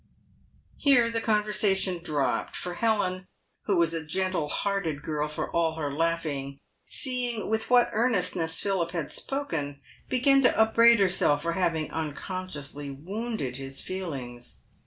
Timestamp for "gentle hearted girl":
4.03-5.27